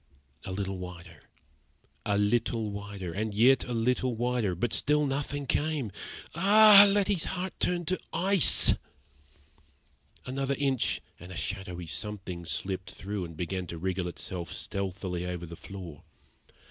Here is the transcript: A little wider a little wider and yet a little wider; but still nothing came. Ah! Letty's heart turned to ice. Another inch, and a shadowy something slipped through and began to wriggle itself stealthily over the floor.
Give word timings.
A 0.45 0.51
little 0.51 0.79
wider 0.79 1.25
a 2.07 2.17
little 2.17 2.71
wider 2.71 3.13
and 3.13 3.35
yet 3.35 3.65
a 3.65 3.71
little 3.71 4.15
wider; 4.15 4.55
but 4.55 4.73
still 4.73 5.05
nothing 5.05 5.45
came. 5.45 5.91
Ah! 6.33 6.87
Letty's 6.89 7.25
heart 7.25 7.53
turned 7.59 7.87
to 7.89 7.99
ice. 8.11 8.73
Another 10.25 10.55
inch, 10.57 11.01
and 11.19 11.31
a 11.31 11.35
shadowy 11.37 11.85
something 11.85 12.45
slipped 12.45 12.89
through 12.89 13.25
and 13.25 13.37
began 13.37 13.67
to 13.67 13.77
wriggle 13.77 14.07
itself 14.07 14.51
stealthily 14.51 15.27
over 15.27 15.45
the 15.45 15.55
floor. 15.55 16.01